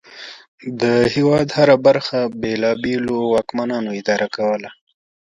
د 0.81 0.83
هېواد 1.13 1.47
هره 1.57 1.75
برخه 1.87 2.19
بېلابېلو 2.41 3.17
واکمنانو 3.33 3.89
اداره 3.99 4.27
کوله. 4.35 4.69